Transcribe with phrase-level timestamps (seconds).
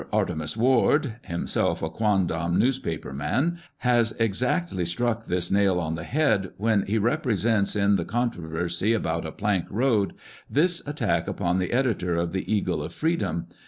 [0.11, 6.53] "Artemus Ward," himself a quondam "newspaper man," has exactly struck this nail on the head
[6.57, 10.13] when he represents in the" controversy about a plank road,"
[10.49, 13.45] this attack upon the editor of the Eagle of Freedom.